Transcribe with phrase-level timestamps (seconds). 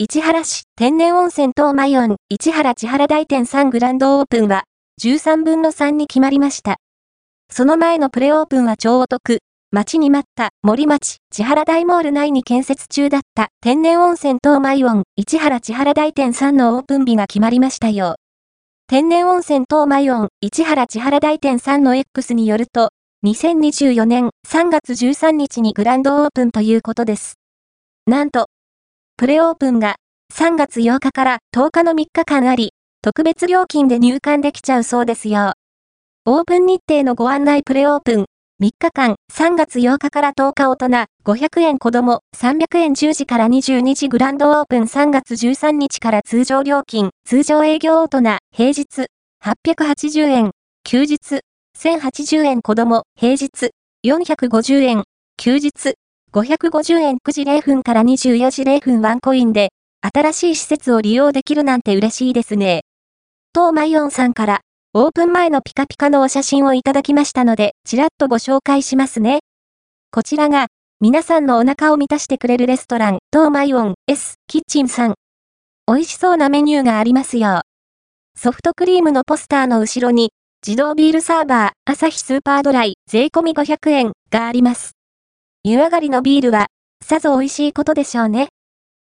[0.00, 4.62] 市原市天然温泉東マイオン市原千原大店3グランドオープンは
[5.02, 6.76] 13分の3に決まりました。
[7.50, 9.40] その前のプレオープンは超お得。
[9.72, 18.14] 待ちに待った森町千原大モール内に建設中だった天然温泉東マイオン市原千原大店3のオープン日が決まりましたよ。
[18.86, 22.90] 天然温泉東マイオン市原千原大店3の X によると、
[23.26, 27.34] 2024年3月13日にグランドオープンということです。
[28.06, 28.46] なんと、
[29.18, 29.96] プレオープンが
[30.32, 32.70] 3月8日から10日の3日間あり、
[33.02, 35.54] 特別料金で入館できちゃうそうですよ。
[36.24, 38.26] オープン日程のご案内プレオープン、
[38.62, 40.86] 3日間、3月8日から10日大人、
[41.24, 49.06] 500円子供、300円10時から22時グランドオープン3月13日から通常料金、通常営業大人、平日、
[49.44, 50.50] 880円、
[50.84, 51.40] 休日、
[51.76, 53.72] 1080円子供、平日、
[54.06, 55.02] 450円、
[55.36, 55.96] 休日、
[56.42, 59.70] 550円9時0分から24時0分ワンコインで、
[60.00, 62.82] 新しい施設を利用できるなんて嬉しいですね。
[63.54, 64.60] 東マイオンさんから、
[64.94, 69.40] オープン前のピカピカのお写真をいただきましたので、ちらっとご紹介しますね。
[70.10, 70.66] こちらが、
[71.00, 75.14] 皆さんのお腹を満たしてくれるレストラン、東マイオン S キッチンさん。
[75.86, 77.62] 美味しそうなメニューがありますよ。
[78.36, 80.32] ソフトクリームのポスターの後ろに、
[80.66, 84.97] 自動ビールサーバー、朝日スーパードライ、税込み500円があります。
[85.64, 86.68] 湯上がりのビールは、
[87.04, 88.48] さぞ美味しいことでしょうね。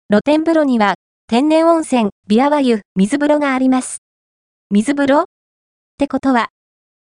[0.08, 0.94] 露天風呂には、
[1.26, 3.98] 天然温泉、ビアワ湯、水風呂があります。
[4.70, 5.24] 水風呂っ
[5.98, 6.48] てことは、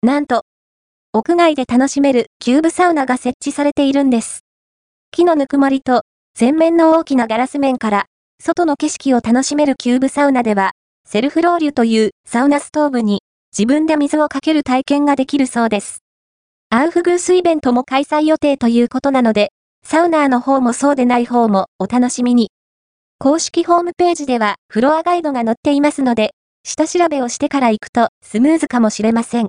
[0.01, 0.43] なんと、
[1.13, 4.39] 屋外で楽しめるキューブサウナが設置されているんです。
[5.11, 6.01] 木のぬくもりと、
[6.39, 8.05] 前面の大きなガラス面から、
[8.41, 10.71] 外の景色を楽しめるキューブサウナでは、
[11.05, 15.99] セルフロウリュというサウナストーブに自分で水をかける体験ができるそうです。
[16.69, 19.53] アウフグースイベントも開催予定ということなので、
[19.85, 22.51] サウナーの方もそうでない方もお楽しみに。
[23.19, 26.31] 公式ホームページではフロアガイドが載っていますので、
[26.65, 29.45] 下調べをしてから行くとスムーズかもしれません。